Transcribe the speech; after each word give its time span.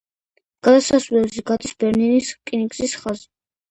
გადასასვლელზე 0.67 1.45
გადის 1.53 1.79
ბერნინის 1.87 2.35
რკინიგზის 2.43 3.01
ხაზი. 3.07 3.27